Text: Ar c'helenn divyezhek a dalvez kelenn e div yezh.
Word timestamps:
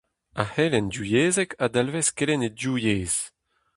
Ar 0.41 0.49
c'helenn 0.53 0.91
divyezhek 0.93 1.51
a 1.63 1.67
dalvez 1.73 2.09
kelenn 2.17 2.47
e 2.47 2.49
div 2.59 2.75
yezh. 2.83 3.21